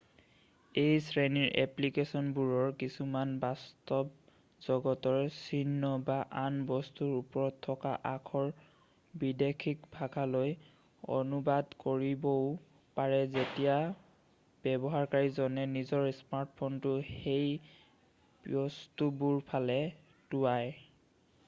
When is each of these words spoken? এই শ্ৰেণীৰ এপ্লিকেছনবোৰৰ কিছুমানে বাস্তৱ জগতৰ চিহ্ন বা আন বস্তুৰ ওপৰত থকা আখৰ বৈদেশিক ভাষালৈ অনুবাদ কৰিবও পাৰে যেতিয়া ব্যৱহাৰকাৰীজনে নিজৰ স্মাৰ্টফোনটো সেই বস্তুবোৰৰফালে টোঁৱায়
এই 0.81 0.93
শ্ৰেণীৰ 1.07 1.49
এপ্লিকেছনবোৰৰ 1.63 2.69
কিছুমানে 2.83 3.35
বাস্তৱ 3.43 4.07
জগতৰ 4.67 5.17
চিহ্ন 5.35 5.91
বা 6.07 6.15
আন 6.43 6.55
বস্তুৰ 6.71 7.11
ওপৰত 7.17 7.59
থকা 7.67 7.91
আখৰ 8.11 8.49
বৈদেশিক 9.25 9.83
ভাষালৈ 9.97 10.55
অনুবাদ 11.17 11.77
কৰিবও 11.85 12.39
পাৰে 13.01 13.19
যেতিয়া 13.35 13.75
ব্যৱহাৰকাৰীজনে 14.69 15.67
নিজৰ 15.75 16.09
স্মাৰ্টফোনটো 16.23 16.95
সেই 17.11 17.53
বস্তুবোৰৰফালে 18.57 19.81
টোঁৱায় 20.33 20.73